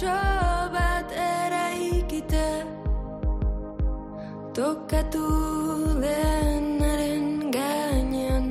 [0.00, 2.48] Bizitza oso bat eraikita
[4.54, 8.46] Tokatu denaren gainean.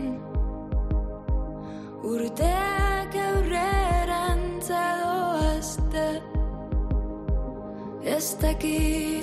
[2.03, 6.07] Urteak aurrerantza doazte.
[8.05, 9.18] Ez dakit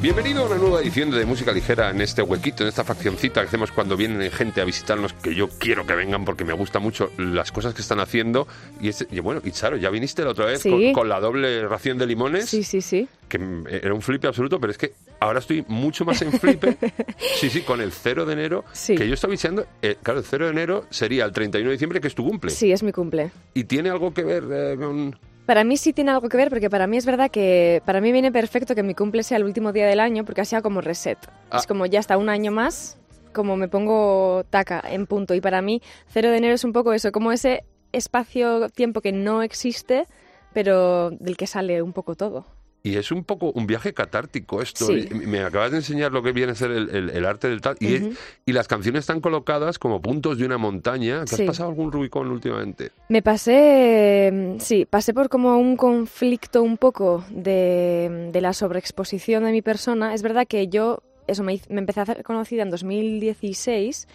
[0.00, 3.48] Bienvenido a una nueva edición de Música Ligera en este huequito, en esta faccioncita que
[3.48, 7.10] hacemos cuando vienen gente a visitarnos, que yo quiero que vengan porque me gusta mucho
[7.18, 8.46] las cosas que están haciendo.
[8.80, 10.70] Y, es- y bueno, y Charo, ya viniste la otra vez Sí.
[10.70, 13.08] con, con la doble ración de limones, Sí, sí, sí.
[13.28, 16.76] que era un flipe absoluto, pero es que ahora estoy mucho más en flipe.
[17.40, 18.94] sí, sí, con el 0 de enero, Sí.
[18.94, 22.00] que yo estaba diciendo, eh, claro, el 0 de enero sería el 31 de diciembre,
[22.00, 22.52] que es tu cumple.
[22.52, 23.32] Sí, es mi cumple.
[23.52, 25.18] Y tiene algo que ver eh, con...
[25.48, 28.12] Para mí sí tiene algo que ver porque para mí es verdad que para mí
[28.12, 30.82] viene perfecto que mi cumple sea el último día del año porque así sea como
[30.82, 31.16] reset.
[31.50, 31.56] Ah.
[31.56, 32.98] Es como ya está un año más,
[33.32, 35.32] como me pongo taca en punto.
[35.32, 39.40] Y para mí 0 de enero es un poco eso, como ese espacio-tiempo que no
[39.40, 40.06] existe,
[40.52, 42.44] pero del que sale un poco todo.
[42.88, 44.86] Y es un poco un viaje catártico esto.
[44.86, 45.08] Sí.
[45.10, 47.60] Y Me acabas de enseñar lo que viene a ser el, el- el arte del
[47.60, 47.76] tal.
[47.80, 51.24] Y, las canciones están colocadas como puntos de una montaña.
[51.24, 51.42] ¿Te Sí.
[51.42, 52.90] has pasado algún Rubicón últimamente?
[53.08, 59.44] Me pasé, mm, sí, pasé por como un conflicto un poco de, de la sobreexposición
[59.44, 60.14] de mi persona.
[60.14, 64.08] Es verdad que yo, eso, me empecé a hacer conocida en 2016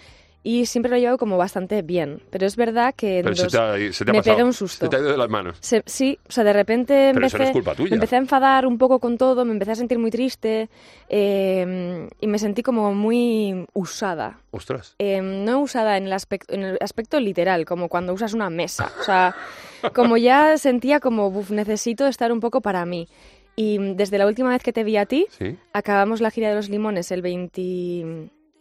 [0.44, 2.22] y siempre lo he llevado como bastante bien.
[2.30, 4.36] Pero es verdad que Pero se te ha, se te ha me pasado.
[4.36, 4.86] pegué un susto.
[4.86, 5.58] Se te ha ido de las manos.
[5.62, 7.90] se- sí, o sea, de repente Pero eso empecé, no es culpa tuya.
[7.92, 10.70] me empecé a enfadar un poco con todo, me empecé a sentir muy triste
[11.10, 14.40] eh, y me sentí como muy usada.
[14.52, 14.96] Ostras.
[15.00, 18.92] Eh, no usada en el, aspecto, en el aspecto literal, como cuando usas una mesa.
[19.00, 19.36] O sea,
[19.94, 23.08] como ya sentía como, "Buf, necesito estar un poco para mí.
[23.56, 25.56] Y desde la última vez que te vi a ti, Sí.
[25.74, 27.22] acabamos la gira de los limones el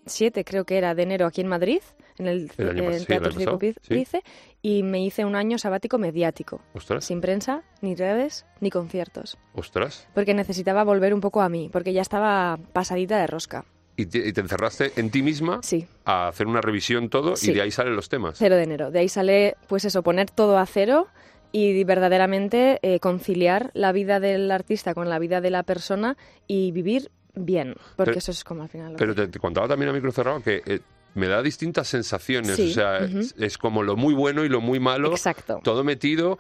[0.05, 1.81] 27, creo que era, de enero aquí en Madrid,
[2.19, 3.75] en el, año sí, Teatro Circo sí.
[3.89, 4.23] Price,
[4.61, 7.05] y me hice un año sabático mediático, Ostras.
[7.05, 9.39] sin prensa, ni redes, ni conciertos.
[9.55, 10.09] Ostras.
[10.15, 13.65] Porque necesitaba volver un poco a mí, porque ya estaba pasadita de rosca.
[13.97, 15.87] Y te, y te encerraste en ti misma Sí.
[16.05, 18.39] a hacer una revisión todo y de ahí salen los temas.
[18.39, 18.91] Cero de enero.
[18.91, 21.09] De ahí sale, pues eso, poner todo a cero
[21.53, 26.73] y verdaderamente eh, conciliar la vida del artista con la vida de la persona y
[26.73, 28.93] vivir bien, porque Pero- eso es como al final.
[28.93, 30.81] lo Pero que- te, te contaba también a micro cerrado que eh,
[31.15, 32.57] me da distintas sensaciones.
[32.57, 35.11] Sí, O sea, es, es como lo muy bueno y lo muy malo.
[35.11, 35.61] Exacto.
[35.63, 36.39] todo metido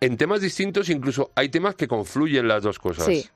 [0.00, 3.06] en temas distintos, incluso hay temas que confluyen las dos cosas.
[3.06, 3.26] Sí.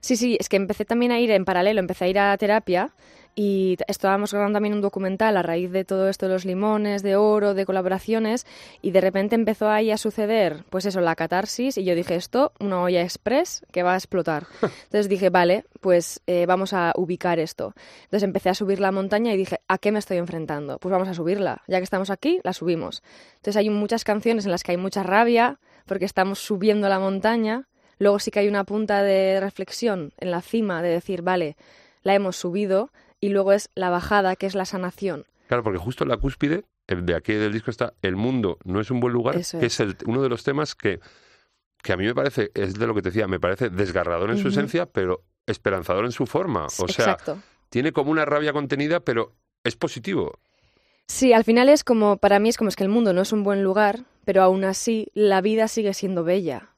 [0.00, 2.92] Sí, sí, es que empecé también a ir en paralelo, empecé a ir a terapia
[3.38, 7.16] y estábamos grabando también un documental a raíz de todo esto de los limones, de
[7.16, 8.46] oro, de colaboraciones
[8.80, 12.52] y de repente empezó ahí a suceder, pues eso, la catarsis y yo dije esto,
[12.58, 14.46] una olla express que va a explotar.
[14.62, 17.74] Entonces dije, vale, pues eh, vamos a ubicar esto.
[18.04, 20.78] Entonces empecé a subir la montaña y dije, ¿a qué me estoy enfrentando?
[20.78, 23.02] Pues vamos a subirla, ya que estamos aquí, la subimos.
[23.34, 27.68] Entonces hay muchas canciones en las que hay mucha rabia porque estamos subiendo la montaña.
[27.98, 31.58] Luego sí que hay una punta de reflexión en la cima de decir, vale,
[32.02, 32.90] la hemos subido
[33.26, 35.26] y luego es la bajada, que es la sanación.
[35.48, 38.80] Claro, porque justo en la cúspide el de aquí del disco está El mundo no
[38.80, 39.74] es un buen lugar, Eso que es.
[39.74, 41.00] es el- uno de los temas que,
[41.82, 44.38] que a mí me parece, es de lo que te decía, me parece desgarrador en
[44.38, 46.66] su esencia, pero esperanzador en su forma.
[46.66, 47.38] O sea, Exacto.
[47.68, 49.32] tiene como una rabia contenida, pero
[49.64, 50.38] es positivo.
[51.08, 53.32] Sí, al final es como, para mí es como es que el mundo no es
[53.32, 56.70] un buen lugar, pero aún así la vida sigue siendo bella.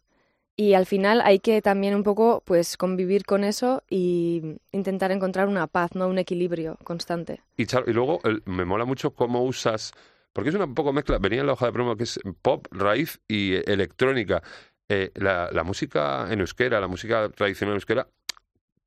[0.60, 5.46] Y al final hay que también un poco pues convivir con eso y intentar encontrar
[5.46, 7.40] una paz, no un equilibrio constante.
[7.56, 9.92] Y, Charo, y luego el- me mola mucho cómo usas,
[10.32, 13.20] porque es una poco mezcla, venía en la hoja de promo que es pop, raíz
[13.28, 14.42] y eh, electrónica.
[14.88, 18.08] Eh, la, la música en euskera, la música tradicional euskera,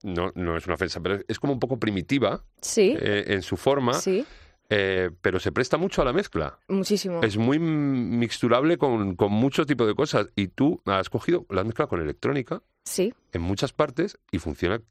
[0.03, 3.43] no, no es una ofensa, pero es, es como un poco primitiva Sí, eh, en
[3.43, 4.25] su forma, sí,
[4.73, 6.57] eh, pero se presta mucho a la mezcla.
[6.69, 7.21] muchísimo.
[7.21, 10.27] Es muy mixturable con, con mucho tipo de cosas.
[10.35, 13.13] Y tú has cogido, la has mezclado con electrónica Sí.
[13.33, 14.81] en muchas partes y funciona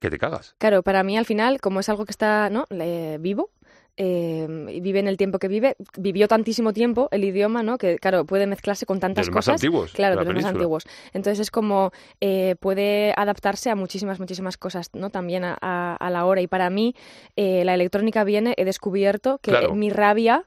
[0.00, 0.54] que te cagas.
[0.58, 2.64] Claro, para mí al final, como es algo que está ¿no?
[2.70, 3.50] Le- vivo,
[3.98, 5.76] eh, y vive en el tiempo que vive.
[5.98, 7.76] Vivió tantísimo tiempo el idioma, ¿no?
[7.76, 9.54] Que, claro, puede mezclarse con tantas De los más cosas.
[9.60, 10.84] antiguos, Claro, de los más antiguos.
[11.12, 11.90] Entonces es como
[12.20, 15.10] eh, puede adaptarse a muchísimas, muchísimas cosas, ¿no?
[15.10, 16.40] También a, a- a la hora.
[16.40, 16.94] Y para mí,
[17.36, 19.74] eh, la electrónica viene, he descubierto que Claro.
[19.74, 20.44] mi rabia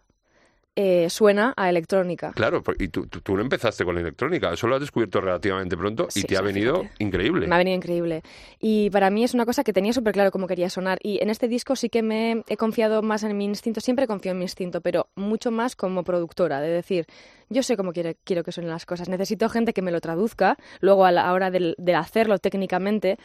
[0.75, 2.31] eh, suena a electrónica.
[2.33, 5.75] Claro, y tú, tú, tú no empezaste con la electrónica, eso lo has descubierto relativamente
[5.75, 7.47] pronto y Sí, te ha venido increíble.
[7.47, 8.23] Me ha venido increíble.
[8.59, 10.97] Y para mí es una cosa que tenía súper claro cómo quería sonar.
[11.03, 13.81] Y en este disco sí que me he confiado más en mi instinto.
[13.81, 16.61] Siempre confío en mi instinto, pero mucho más como productora.
[16.61, 17.05] De decir,
[17.49, 19.09] yo sé cómo quiero, quiero que suenen las cosas.
[19.09, 23.17] Necesito gente que me lo traduzca, luego a la hora del- de, hacerlo técnicamente.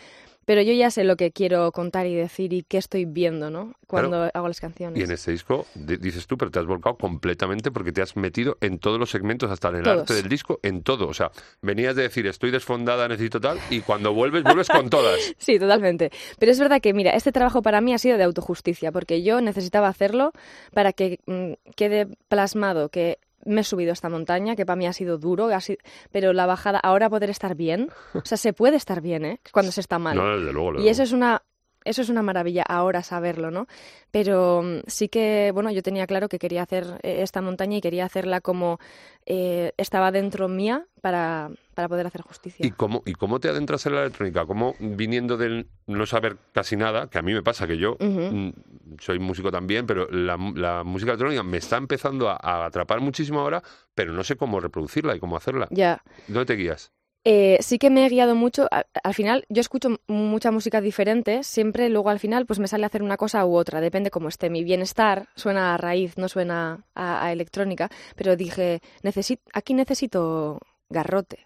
[0.46, 3.74] Pero yo ya sé lo que quiero contar y decir y qué estoy viendo, ¿no?
[3.86, 4.98] Cuando hago las canciones.
[4.98, 8.16] Y en este disco, di- dices tú, pero te has volcado completamente porque te has
[8.16, 10.00] metido en todos los segmentos, hasta en el Todos.
[10.02, 11.08] arte del disco, en todo.
[11.08, 11.30] O sea,
[11.62, 15.18] venías de decir, estoy desfondada, necesito tal, y cuando vuelves, vuelves con todas.
[15.38, 16.10] Sí, totalmente.
[16.38, 19.40] Pero es verdad que, mira, este trabajo para mí ha sido de autojusticia, porque yo
[19.40, 20.32] necesitaba hacerlo
[20.72, 24.86] para que mm, quede plasmado que me he subido a esta montaña, que para mí
[24.86, 25.78] ha sido duro, ha sido-
[26.10, 29.40] pero la bajada, ahora poder estar bien, o sea, se puede estar bien, ¿eh?
[29.52, 30.16] Cuando se está mal.
[30.16, 30.72] No, desde luego.
[30.72, 31.42] desde Y eso es una
[31.86, 33.66] eso es una maravilla ahora saberlo, ¿no?
[34.10, 37.80] Pero mm, sí que, bueno, yo tenía claro que quería hacer eh, esta montaña y
[37.80, 38.78] quería hacerla como
[39.24, 42.66] eh, estaba dentro mía para, para poder hacer justicia.
[42.66, 44.46] ¿Y cómo, ¿Y cómo te adentras en la electrónica?
[44.46, 48.50] ¿Cómo viniendo del no saber casi nada, que a mí me pasa que yo mm,
[48.98, 53.40] soy músico también, pero la, la música electrónica me está empezando a, a atrapar muchísimo
[53.40, 53.62] ahora,
[53.94, 55.68] pero no sé cómo reproducirla y cómo hacerla.
[55.70, 56.02] Ya.
[56.28, 56.92] ¿Dónde te guías?
[57.28, 58.68] Eh, sí que me he guiado mucho.
[58.70, 61.42] al final, yo escucho mucha música diferente.
[61.42, 63.80] Siempre, luego al final, pues me sale hacer una cosa u otra.
[63.80, 64.48] Depende cómo esté.
[64.48, 67.90] Mi bienestar suena a raíz, no suena a, electrónica.
[68.14, 71.44] Pero dije, necesito, aquí necesito garrote.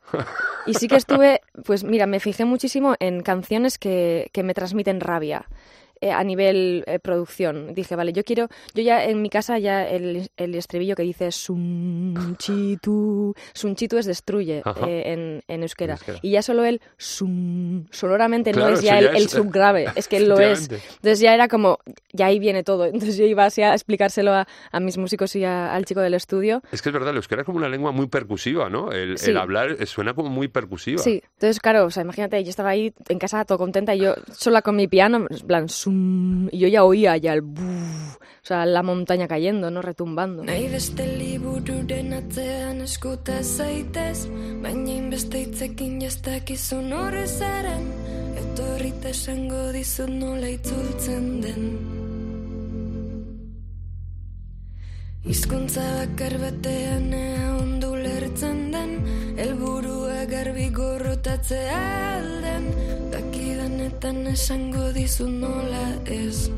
[0.67, 5.01] Y sí que estuve, pues mira, me fijé muchísimo en canciones que, que me transmiten
[5.01, 5.47] rabia.
[6.01, 7.75] Eh, a nivel eh, producción.
[7.75, 11.31] Dije, vale, yo quiero, yo ya en mi casa ya el, el estribillo que dice
[11.31, 15.95] Sunchitu, Sunchitu es destruye eh, en, en euskera.
[15.95, 16.19] En euskera.
[16.23, 20.39] Y ya solo el Sun, sonoramente Claro, no es ya el, subgrave, es que lo
[20.41, 20.71] es.
[20.71, 21.79] Entonces ya era como,
[22.13, 22.87] ya ahí viene todo.
[22.87, 26.15] Entonces yo iba así a explicárselo a, a mis músicos y a- al chico del
[26.15, 26.63] estudio.
[26.73, 28.91] Es que es verdad, el euskera es como una lengua muy percusiva, ¿no?
[28.93, 29.31] El, Sí.
[29.31, 31.03] el hablar suena como muy percusiva.
[31.03, 34.15] Sí, entonces claro, o sea, imagínate, yo estaba ahí en casa todo contenta y yo
[34.33, 38.47] sola con mi piano, en plan, sum, y yo ya oía ya el buf, o
[38.47, 39.83] sea, la montaña cayendo, ¿no?
[39.83, 40.45] Retumbando.
[40.45, 44.29] Nahi beste libururen atzean eskuta zaitez
[44.63, 47.87] Baina inbeste hitzekin jastakizun horre zaren
[48.41, 51.65] Etorrita esango dizut nola itzultzen den
[55.25, 58.95] Hizkuntza bakar batean ea ondu lertzen den
[59.37, 60.00] Elburua
[60.31, 61.79] garbi gorrotatzea
[62.17, 62.67] alden
[63.11, 66.51] Dakidanetan esango dizut nola ez.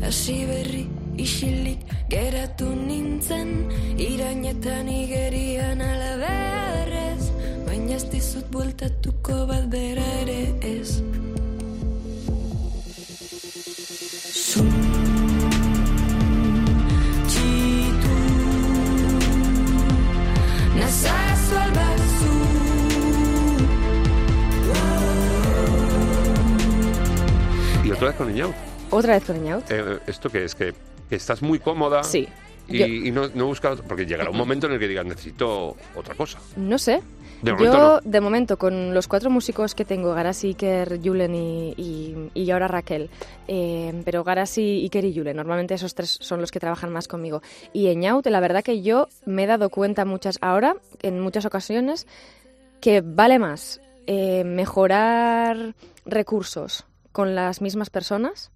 [0.00, 0.86] Hasi berri
[1.20, 3.52] isilik geratu nintzen
[4.00, 7.28] Irainetan igerian alaberrez
[7.66, 11.17] Baina ez dizut bueltatuko bat bera ere ez
[27.98, 28.52] otra vez con Iñau.
[28.90, 29.70] Otra vez con Iñaut.
[29.70, 30.54] Eh, ¿Esto qué es?
[30.54, 30.72] Que,
[31.08, 32.28] que estás muy cómoda Sí.
[32.68, 33.80] y, Yo- y no, no buscas...
[33.82, 36.38] Porque llegará un momento en el que digas, necesito otra cosa.
[36.56, 37.02] No sé.
[37.42, 41.70] De momento Yo, de momento, con los cuatro músicos que tengo, Garasi, Iker, Julen y,
[41.76, 43.10] y, y ahora Raquel,
[43.46, 47.40] eh, pero Garasi, Iker y Julen, normalmente esos tres son los que trabajan más conmigo.
[47.72, 52.08] Y Eñaut, la verdad que yo me he dado cuenta muchas ahora, en muchas ocasiones,
[52.80, 55.76] que vale más eh, mejorar
[56.06, 56.86] recursos
[57.18, 58.52] con las mismas personas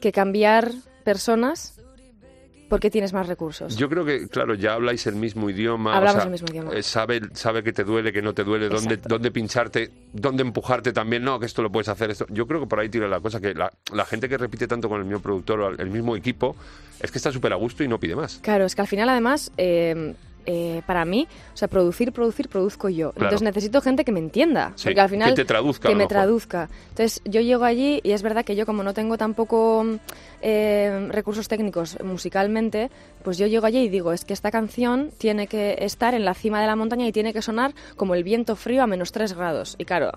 [0.00, 0.70] que cambiar
[1.02, 1.80] personas
[2.68, 3.76] porque tienes más recursos.
[3.76, 5.96] Yo creo que, claro, ya habláis el mismo idioma.
[5.96, 6.72] Hablamos o sea, el mismo idioma.
[6.72, 10.92] eh, sabe, sabe que te duele, que no te duele, dónde, dónde pincharte, dónde empujarte
[10.92, 11.24] también.
[11.24, 12.12] No, que esto lo puedes hacer.
[12.12, 12.26] Esto.
[12.28, 14.88] Yo creo que por ahí tira la cosa, que la, la gente que repite tanto
[14.88, 16.54] con el mismo productor o el mismo equipo,
[17.00, 18.38] es que está súper a gusto y no pide más.
[18.40, 20.14] Claro, es que al final además, eh,
[20.46, 23.12] eh, para mí, o sea, producir, producir, produzco yo.
[23.12, 23.26] Claro.
[23.26, 24.72] Entonces necesito gente que me entienda.
[24.76, 25.30] Sí, porque al final...
[25.30, 25.88] que te traduzca.
[25.88, 26.68] que me traduzca.
[26.90, 29.86] Entonces yo llego allí y es verdad que yo como no tengo tampoco
[30.42, 32.90] eh, recursos técnicos musicalmente,
[33.22, 36.34] pues yo llego allí y digo, es que esta canción tiene que estar en la
[36.34, 39.32] cima de la montaña y tiene que sonar como el viento frío a menos 3
[39.34, 39.76] grados.
[39.78, 40.12] Y claro,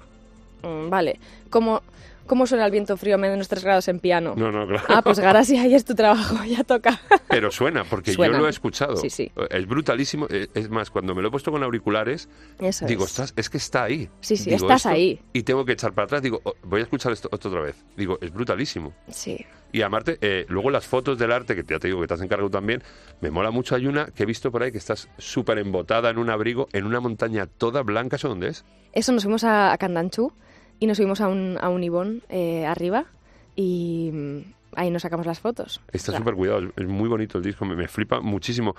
[0.63, 1.19] mm, vale,
[1.49, 1.81] ¿cómo,
[2.27, 4.33] ¿Cómo suena el viento frío a menos 3 grados en piano?
[4.37, 4.83] No, no, claro.
[4.89, 6.99] Ah, pues Garasi, ahí es tu trabajo, ya toca.
[7.29, 8.33] Pero suena, porque Suena.
[8.35, 8.95] yo lo he escuchado.
[8.97, 9.31] Sí, sí.
[9.49, 10.27] Es brutalísimo.
[10.29, 12.29] Eh, Es más, cuando me lo he puesto con auriculares,
[12.59, 13.11] Eso digo, es.
[13.11, 14.09] "Ostras, es que está ahí.
[14.21, 15.19] Sí, sí, Digo, estás ahí.
[15.33, 16.21] Y tengo que echar para atrás.
[16.21, 17.75] Digo, "Oh, voy a escuchar esto, esto otra vez.
[17.95, 18.93] Digo, es brutalísimo.
[19.09, 19.45] Sí.
[19.71, 22.21] Y aparte, eh, luego las fotos del arte, que ya te digo que te has
[22.21, 22.81] encargado también,
[23.21, 23.75] me mola mucho.
[23.75, 26.85] Hay una que he visto por ahí que estás súper embotada en un abrigo, en
[26.85, 28.15] una montaña toda blanca.
[28.15, 28.63] ¿Eso dónde es?
[28.93, 30.31] Eso nos fuimos a, a Candanchú
[30.79, 33.05] y nos subimos a un, a un ibón eh, arriba
[33.55, 34.39] y mm,
[34.75, 35.81] ahí nos sacamos las fotos.
[35.91, 36.23] Está Claro.
[36.23, 38.75] súper cuidado, es- muy bonito el disco, me, me flipa muchísimo.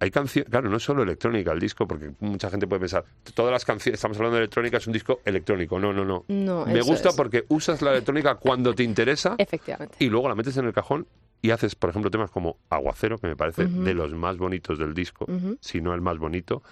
[0.00, 3.50] Hay canciones, claro, no es solo electrónica el disco, porque mucha gente puede pensar, todas
[3.50, 5.78] las canciones, estamos hablando de electrónica, es un disco electrónico.
[5.80, 6.24] No, no, no.
[6.28, 7.16] No, me gusta es.
[7.16, 9.96] porque usas la electrónica cuando te interesa Efectivamente.
[9.98, 11.08] y luego la metes en el cajón
[11.42, 13.82] y haces, por ejemplo, temas como Aguacero, que me parece Ujú.
[13.82, 15.56] de los más bonitos del disco, Ujú.
[15.60, 16.62] si no el más bonito.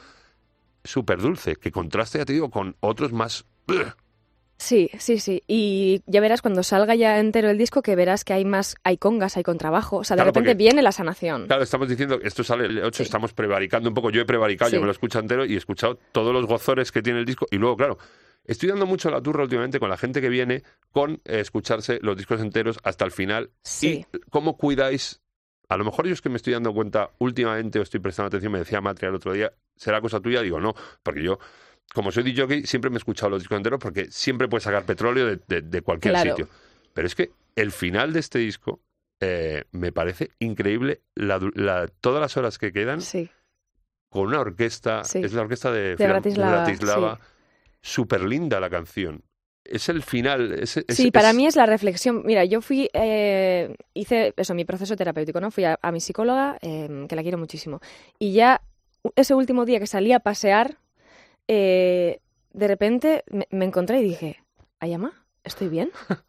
[0.85, 3.45] Súper dulce, que contraste, ya te digo, con otros más...
[4.59, 5.43] Sí, sí, sí.
[5.47, 8.97] Y ya verás cuando salga ya entero el disco que verás que hay más, hay
[8.97, 9.99] congas, hay contrabajo.
[9.99, 11.47] O sea, de Claro, repente porque- viene la sanación.
[11.47, 13.03] Claro, estamos diciendo esto sale el 8, Sí.
[13.03, 14.11] estamos prevaricando un poco.
[14.11, 17.03] Yo he prevaricado, yo me lo escucho entero y he escuchado todos los gozores que
[17.03, 17.47] tiene el disco.
[17.51, 17.99] Y luego, claro,
[18.45, 22.17] estoy dando mucho la turra últimamente con la gente que viene con eh, escucharse los
[22.17, 23.51] discos enteros hasta el final.
[23.63, 24.07] Sí.
[24.13, 25.21] Y cómo cuidáis.
[25.69, 28.53] A lo mejor yo es que me estoy dando cuenta últimamente o estoy prestando atención,
[28.53, 30.41] me decía Matria el otro día, ¿será cosa tuya?
[30.41, 31.41] Digo, no, porque yo,
[31.95, 35.27] como soy DJ, siempre me he escuchado los discos enteros porque siempre puedes sacar petróleo
[35.27, 36.31] de, de- de cualquier Claro.
[36.37, 36.49] sitio.
[36.93, 38.81] Pero es que el final de este disco
[39.21, 43.31] eh, me parece increíble la du- la- todas las horas que quedan Sí.
[44.11, 45.21] con una orquesta, Sí.
[45.25, 47.19] es la orquesta de, De Bratislava,
[47.81, 49.23] súper linda la canción.
[49.65, 50.53] Es el final.
[50.53, 52.23] es- es- Sí, para es- mí es la reflexión.
[52.27, 55.51] Mira, yo fui, eh, hice eso, mi proceso terapéutico, ¿no?
[55.51, 57.81] Fui a, a mi psicóloga, eh, que la quiero muchísimo.
[58.19, 58.61] Y ya
[59.17, 60.77] ese último día que salí a pasear,
[61.49, 62.21] eh,
[62.53, 64.43] de repente me, me encontré y dije,
[64.81, 65.91] Ayama, ¿estoy bien?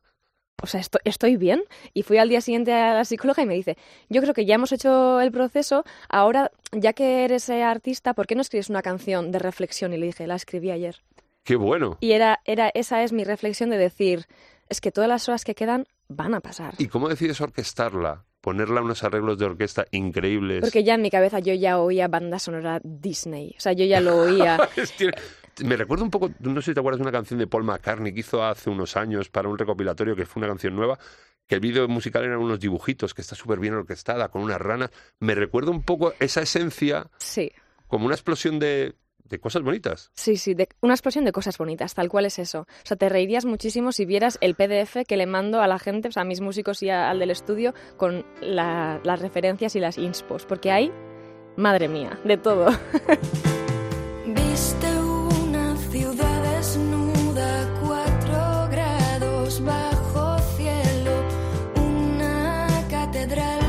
[0.59, 1.61] O sea, esto- ¿estoy bien?
[1.93, 3.77] Y fui al día siguiente a la psicóloga y me dice,
[4.09, 8.25] yo creo que ya hemos hecho el proceso, ahora, ya que eres eh, artista, ¿por
[8.25, 9.93] qué no escribes una canción de reflexión?
[9.93, 11.03] Y le dije, la escribí ayer.
[11.43, 11.97] Qué bueno.
[11.99, 14.25] Y era, era, esa es mi reflexión de decir,
[14.67, 16.73] es que todas las horas que quedan van a pasar.
[16.79, 18.25] ¿Y cómo decides orquestarla?
[18.47, 20.61] Ponerla unos arreglos de orquesta increíbles.
[20.61, 23.53] Porque ya en mi cabeza yo ya oía banda sonora Disney.
[23.57, 24.57] O sea, yo ya lo oía.
[25.65, 28.13] Me recuerda un poco, no sé si te acuerdas de una canción de Paul McCartney
[28.13, 30.97] que hizo hace unos años para un recopilatorio que fue una canción nueva,
[31.45, 34.91] que el vídeo musical eran unos dibujitos, que está súper bien orquestada, con unas ranas.
[35.19, 37.51] Me recuerda un poco esa esencia, Sí,
[37.87, 38.95] como una explosión de,
[39.29, 40.11] de cosas bonitas.
[40.15, 40.53] sí, sí.
[40.53, 42.61] de- una explosión de cosas bonitas, tal cual es eso.
[42.61, 46.07] O sea, te reirías muchísimo si vieras el PDF que le mando a la gente,
[46.07, 49.79] o sea, a mis músicos y a- al del estudio, con la- las referencias y
[49.79, 50.45] las inspos.
[50.45, 50.91] Porque hay,
[51.55, 52.67] madre mía, de todo.
[54.25, 61.11] Viste una ciudad desnuda, cuatro grados bajo cielo,
[61.75, 63.66] una catedral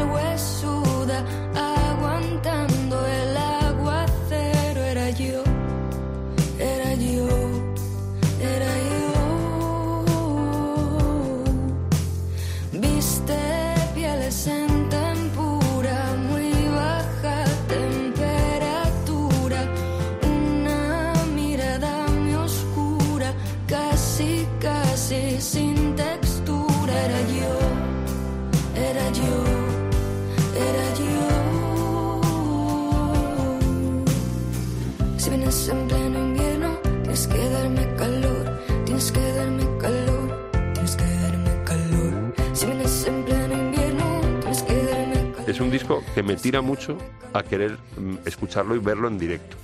[45.58, 46.96] Es un disco que me tira mucho
[47.32, 49.56] a querer mm, escucharlo y verlo en directo.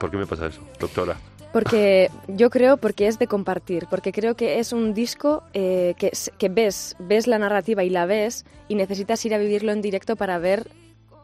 [0.00, 1.18] ¿Por qué me pasa eso, doctora?
[1.52, 6.12] Porque yo creo, porque es de compartir, porque creo que es un disco eh, que,
[6.38, 10.16] que ves, ves la narrativa y la ves y necesitas ir a vivirlo en directo
[10.16, 10.66] para ver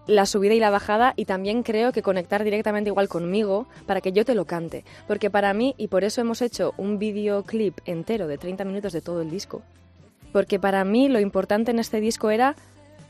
[0.06, 4.12] la subida y la bajada y también creo que conectar directamente igual conmigo para que
[4.12, 4.84] yo te lo cante.
[5.06, 9.00] Porque para mí, y por eso hemos hecho un videoclip entero de 30 minutos de
[9.00, 9.62] todo el disco,
[10.30, 12.54] porque para mí lo importante en este disco era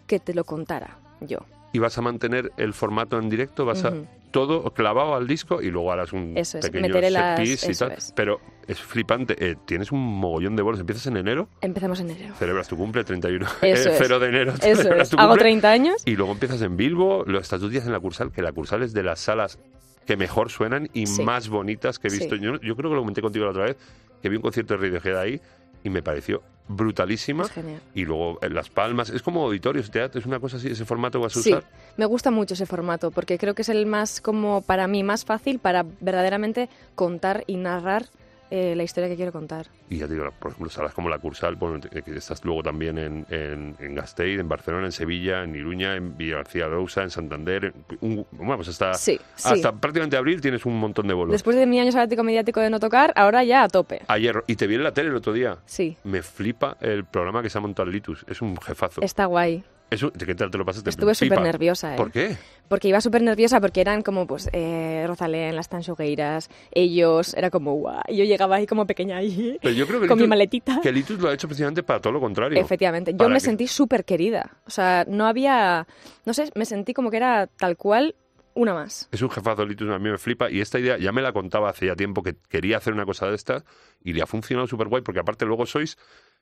[0.09, 1.39] que te lo contara yo.
[1.73, 3.65] ¿Y vas a mantener el formato en directo?
[3.67, 3.93] ¿Vas a
[4.31, 7.67] todo clavado al disco y luego harás un Eso es, pequeño meteré set las- piece
[7.69, 7.99] y eso tal?
[7.99, 8.13] es.
[8.17, 9.37] Pero es flipante.
[9.39, 10.81] eh, tienes un mogollón de bolos.
[10.81, 12.35] Empiezas en enero, Empezamos en enero.
[12.37, 13.99] celebras tu cumple, 31, Eso eh, es.
[13.99, 14.55] 0 de enero.
[14.63, 15.11] Eso es.
[15.11, 16.03] tu Hago cumple, 30 años.
[16.07, 18.83] Y luego empiezas en Bilbo, lo estás dos días en la Cursal, que la Cursal
[18.83, 19.59] es de las salas
[20.07, 21.23] que mejor suenan y Sí.
[21.23, 22.35] más bonitas que he visto.
[22.37, 22.41] Sí.
[22.43, 23.77] Yo, yo creo que lo comenté contigo la otra vez,
[24.23, 25.41] que vi un concierto de Radiohead ahí
[25.85, 27.45] y me pareció brutalísima.
[27.45, 27.81] Es genial.
[27.95, 31.19] Y luego en Las Palmas, es como auditorios, teatro, es una cosa así, ese formato
[31.21, 31.65] vas a Sí, usar.
[31.97, 35.25] me gusta mucho ese formato porque creo que es el más, como para mí, más
[35.25, 38.07] fácil para verdaderamente contar y narrar
[38.51, 39.67] eh, la historia que quiero contar.
[39.91, 42.99] Y ya te digo, por ejemplo, salas como la Cursal, bueno, que estás luego también
[42.99, 47.11] en, en, en Gasteiz, en Barcelona, en Sevilla, en Iruña, en Villa García Rousa, en
[47.11, 47.73] Santander.
[48.01, 49.49] Un, bueno, pues hasta, Sí, sí.
[49.53, 51.33] hasta prácticamente abril tienes un montón de bolos.
[51.33, 54.03] Después de mi año sabático mediático de no tocar, ahora ya a tope.
[54.09, 55.59] Ayer, y te vi en la tele el otro día.
[55.67, 58.25] Sí, Me flipa el programa que se ha montado Litus.
[58.29, 59.03] Es un jefazo.
[59.03, 59.63] está guay.
[59.91, 60.91] Eso, ¿De qué tal te lo pasaste?
[60.91, 61.97] Estuve súper nerviosa, ¿eh?
[61.97, 62.37] ¿Por qué?
[62.69, 67.73] Porque iba súper nerviosa porque eran como, pues, eh, Rosalén, las Tanchogueiras, ellos, era como,
[67.75, 68.03] guau.
[68.09, 70.81] Y yo llegaba ahí como pequeña ahí, Pero yo creo que con mi maletita.
[70.83, 72.61] Que Litus lo ha hecho precisamente para todo lo contrario.
[72.61, 74.59] Efectivamente, yo me que- sentí súper querida.
[74.67, 75.87] O sea, no había,
[76.27, 78.15] no sé, me sentí como que era tal cual
[78.55, 79.09] una más.
[79.13, 80.51] Es un jefazo Litus, a mí me flipa.
[80.51, 83.27] Y esta idea ya me la contaba hace ya tiempo que quería hacer una cosa
[83.29, 83.65] de estas
[84.03, 85.97] y le ha funcionado súper guay porque aparte luego sois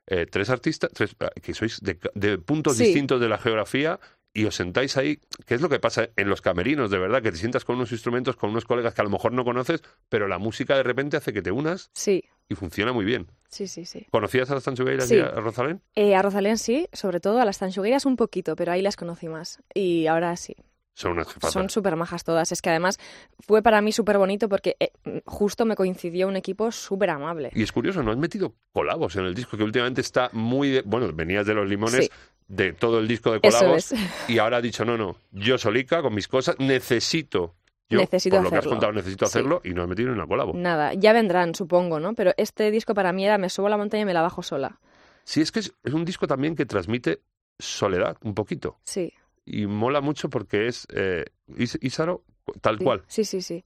[0.06, 2.84] eh, tres artistas tres, eh, que sois de, de puntos Sí.
[2.84, 3.98] distintos de la geografía
[4.32, 7.32] y os sentáis ahí, que es lo que pasa en los camerinos, de verdad, que
[7.32, 10.28] te sientas con unos instrumentos, con unos colegas que a lo mejor no conoces, pero
[10.28, 13.28] la música de repente hace que te unas Sí, y funciona muy bien.
[13.48, 14.06] sí, sí, sí.
[14.10, 15.16] ¿Conocías a las Tanchugueiras Sí.
[15.16, 15.80] y a Rosalén?
[15.94, 19.26] Eh, a Rosalén sí, sobre todo a las Tanchogueiras un poquito, pero ahí las conocí
[19.28, 19.62] más.
[19.72, 20.54] Y ahora sí,
[20.98, 22.52] Son unas son súper majas todas.
[22.52, 22.98] Es que además
[23.40, 24.92] fue para mí súper bonito porque eh,
[25.26, 27.50] justo me coincidió un equipo súper amable.
[27.54, 30.70] Y es curioso, no has metido colabos en el disco, que últimamente está muy...
[30.70, 32.10] de- bueno, venías de los limones, Sí.
[32.48, 34.00] de todo el disco de colabos, es.
[34.30, 37.54] y ahora ha dicho, no, no, yo solica, con mis cosas, necesito...
[37.90, 39.30] Yo, Necesito por lo que has contado, necesito Sí.
[39.38, 40.54] hacerlo y no has metido ni una colabo.
[40.54, 42.14] Nada, ya vendrán, supongo, ¿no?
[42.14, 44.42] Pero este disco para mí era me subo a la montaña y me la bajo
[44.42, 44.80] sola.
[45.24, 47.20] Sí, es que es, es un disco también que transmite
[47.60, 48.78] soledad, un poquito.
[48.84, 49.12] Sí.
[49.46, 51.24] Y mola mucho porque es eh,
[51.80, 52.24] Ísaro
[52.60, 53.04] tal Sí, cual.
[53.06, 53.64] Sí, sí, sí.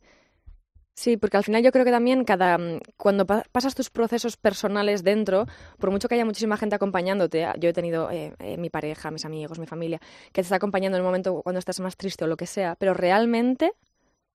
[0.94, 4.36] Sí, porque al final yo creo que también cada mm, cuando pa- pasas tus procesos
[4.36, 5.46] personales dentro,
[5.78, 9.10] por mucho que haya muchísima gente acompañándote, ah, yo he tenido eh, eh, mi pareja,
[9.10, 12.24] mis amigos, mi familia, que te está acompañando en el momento cuando estás más triste
[12.24, 13.72] o lo que sea, pero realmente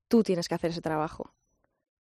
[0.08, 1.32] tú tienes que hacer ese trabajo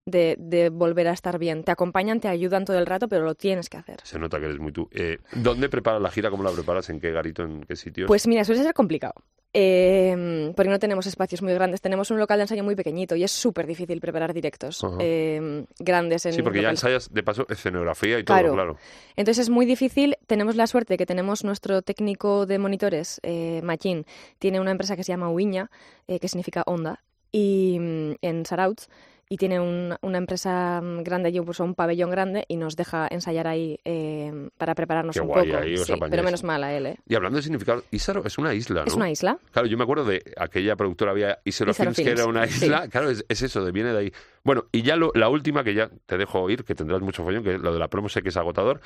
[0.05, 1.63] de, de volver a estar bien.
[1.63, 3.99] Te acompañan, te ayudan todo el rato, pero lo tienes que hacer.
[4.03, 4.87] Se nota que eres muy tú.
[4.91, 6.29] Eh, ¿Dónde preparas la gira?
[6.29, 6.89] ¿Cómo la preparas?
[6.91, 7.43] ¿En qué garito?
[7.43, 8.05] ¿En qué sitio?
[8.05, 9.13] Pues mira, suele ser complicado.
[9.57, 11.81] eh, porque no tenemos espacios muy grandes.
[11.81, 16.25] Tenemos un local de ensayo muy pequeñito y es súper difícil preparar directos eh, grandes
[16.25, 18.53] en sí, porque ya ensayas de paso escenografía y todo, Claro.
[18.53, 18.77] claro.
[19.15, 20.17] Entonces es muy difícil.
[20.27, 24.05] Tenemos la suerte que tenemos nuestro técnico de monitores, eh, Machín,
[24.39, 25.71] tiene una empresa que se llama Uiña,
[26.07, 28.89] eh, que significa onda, y mm, en Sarauts.
[29.27, 33.07] Y tiene un- una empresa mm, grande allí, pues un pabellón grande, y nos deja
[33.09, 35.63] ensayar ahí eh, para prepararnos Qué un guay, poco.
[35.63, 36.11] ahí os Sí, apañáis.
[36.11, 36.97] pero menos mal a él, ¿eh?
[37.07, 38.87] Y hablando de significado, Ísaro es una isla, ¿no?
[38.87, 39.39] Es una isla.
[39.51, 42.65] Claro, yo me acuerdo de aquella productora, había Isaro Isaro Films, que era una sí.
[42.65, 42.87] isla.
[42.87, 44.11] Claro, es, es eso, de, viene de ahí.
[44.43, 47.43] Bueno, y ya lo- la última, que ya te dejo oír, que tendrás mucho follón,
[47.43, 48.79] que es lo de la promo sé que es agotador.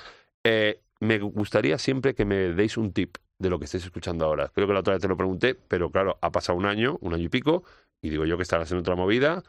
[0.45, 4.49] Eh, me gustaría siempre que me deis un tip de lo que estáis escuchando ahora.
[4.55, 7.13] Creo que la otra vez te lo pregunté, pero claro, ha pasado un año, un
[7.13, 7.63] año y pico,
[8.01, 9.43] y digo yo que estarás en otra movida.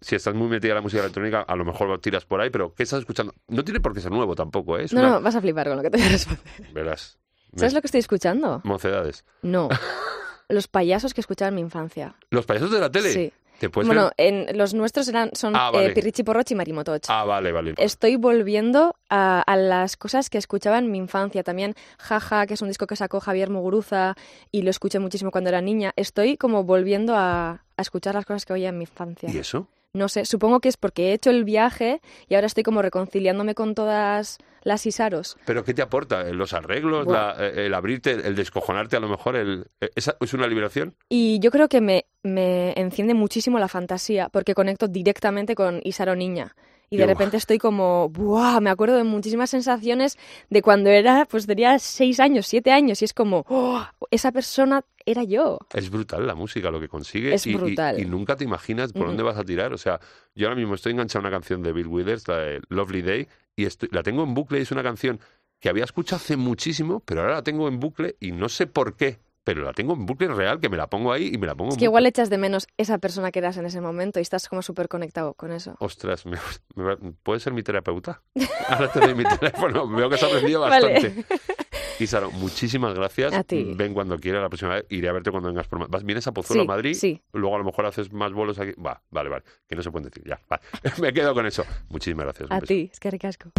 [0.00, 2.74] Si estás muy metida en la música electrónica, a lo mejor tiras por ahí, pero
[2.74, 3.34] ¿qué estás escuchando?
[3.48, 4.84] No tiene por qué ser nuevo tampoco, ¿eh?
[4.84, 6.72] Es No, una- no, vas a flipar con lo que te voy a responder.
[6.72, 7.18] Verás.
[7.54, 8.60] ¿Sabes Me- lo que estoy escuchando?
[8.64, 9.24] Mocedades.
[9.42, 9.68] No.
[10.48, 12.14] Los payasos que escuchaba en mi infancia.
[12.30, 13.12] Los payasos de la tele.
[13.12, 13.32] Sí.
[13.58, 14.48] ¿Te puedes Bueno, ver?
[14.48, 15.86] en, los nuestros eran, son Ah, vale.
[15.86, 17.04] eh, Pirrichi Porrochi y Marimotoch.
[17.08, 17.74] Ah, vale, vale.
[17.76, 21.44] Estoy volviendo a, a las cosas que escuchaba en mi infancia.
[21.44, 24.16] También Jaja, que es un disco que sacó Javier Muguruza
[24.50, 25.92] y lo escuché muchísimo cuando era niña.
[25.94, 29.30] Estoy como volviendo a, a escuchar las cosas que oía en mi infancia.
[29.30, 29.68] ¿Y eso?
[29.94, 33.54] No sé, supongo que es porque he hecho el viaje y ahora estoy como reconciliándome
[33.54, 35.36] con todas las Isaros.
[35.44, 36.22] ¿Pero qué te aporta?
[36.26, 37.04] ¿Eh, ¿Los arreglos?
[37.04, 37.34] Buah.
[37.36, 38.12] la- eh, ¿El abrirte?
[38.12, 39.36] ¿El descojonarte a lo mejor?
[39.36, 40.94] El, eh, ¿esa ¿Es una liberación?
[41.10, 46.14] Y yo creo que me, me enciende muchísimo la fantasía porque conecto directamente con Isaro
[46.16, 46.54] Niña.
[46.92, 48.60] Y de repente estoy como, ¡buah!
[48.60, 50.18] Me acuerdo de muchísimas sensaciones
[50.50, 53.82] de cuando era, pues tenía seis años, siete años, y es como, ¡oh!
[54.10, 55.58] Esa persona era yo.
[55.72, 57.32] Es brutal la música, lo que consigue.
[57.32, 57.98] Es y, brutal.
[57.98, 59.72] Y, nunca te imaginas por dónde vas a tirar.
[59.72, 60.00] O sea,
[60.34, 63.28] yo ahora mismo estoy enganchado a una canción de Bill Withers, la de Lovely Day,
[63.56, 65.18] y estoy, la tengo en bucle y es una canción
[65.60, 68.96] que había escuchado hace muchísimo, pero ahora la tengo en bucle y no sé por
[68.96, 69.20] qué.
[69.44, 71.70] Pero la tengo en bucle real, que me la pongo ahí y me la pongo
[71.70, 71.90] Es en que bucle.
[71.90, 74.88] igual echas de menos esa persona que eras en ese momento y estás como súper
[74.88, 75.74] conectado con eso.
[75.80, 76.38] Ostras, me,
[76.76, 78.22] me ¿puede ser mi terapeuta?
[78.68, 79.88] Ahora te doy mi teléfono.
[79.88, 80.92] Veo que has aprendido Vale.
[80.92, 81.24] bastante.
[81.98, 83.32] Isaro, muchísimas gracias.
[83.32, 83.74] A ti.
[83.76, 84.86] Ven cuando quieras la próxima vez.
[84.90, 86.94] Iré a verte cuando vengas por ¿Vas, ¿Vienes a Pozuelo, Sí, Madrid?
[86.94, 87.22] sí.
[87.32, 88.72] Luego a lo mejor haces más bolos aquí.
[88.80, 89.44] Va, vale, vale.
[89.68, 90.22] Que no se pueden decir.
[90.26, 90.62] Ya, vale.
[91.00, 91.64] Me quedo con eso.
[91.90, 92.48] Muchísimas gracias.
[92.50, 93.50] A ti, es que ricasco.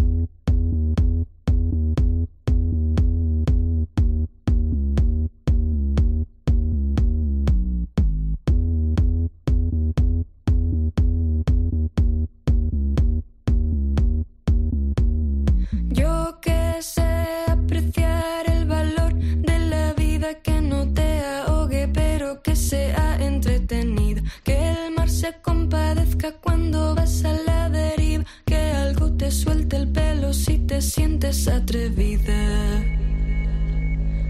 [25.24, 32.42] Se compadezca cuando vas a la deriva, que algo te sientes atrevida,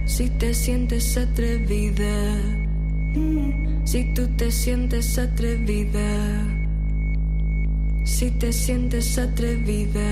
[0.06, 2.16] si te sientes atrevida,
[3.16, 6.12] mm, si tú te sientes atrevida,
[8.06, 10.12] si te sientes atrevida.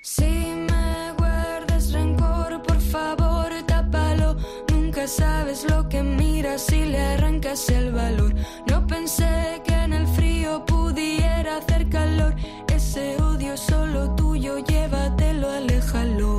[0.00, 0.32] Si
[0.68, 4.38] me guardas rencor, por favor, tápalo.
[4.70, 8.32] Nunca sabes lo que miras casi le arrancas el valor.
[8.70, 12.32] No pensé que en el frío pudiera hacer calor.
[12.72, 16.32] Ese odio solo tuyo, llévatelo, aléjalo.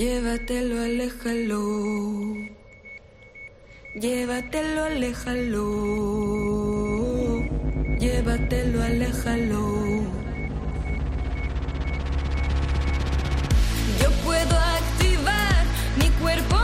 [0.00, 1.62] Llévatelo, aléjalo.
[3.94, 5.66] Llévatelo, aléjalo.
[8.02, 9.62] Llévatelo, aléjalo.
[14.00, 15.62] Yo puedo activar
[16.00, 16.55] mi cuerpo